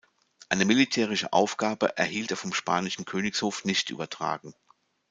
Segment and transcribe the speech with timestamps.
[0.49, 4.55] Eine militärische Aufgabe erhielt er vom spanischen Königshof nicht übertragen.